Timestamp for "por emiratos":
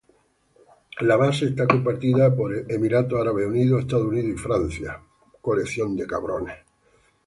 2.35-3.21